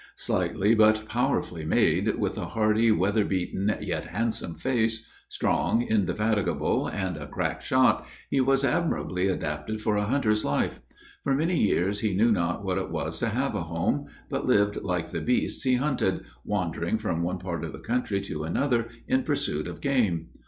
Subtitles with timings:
[0.15, 7.17] Slightly but powerfully made, with a hardy, weather beaten, yet handsome face; strong, indefatigable, and
[7.17, 10.79] a crack shot he was admirably adapted for a hunter's life.
[11.23, 14.77] For many years he knew not what it was to have a home, but lived
[14.77, 19.21] like the beasts he hunted wandering from one part of the country to another, in
[19.21, 20.29] pursuit of game.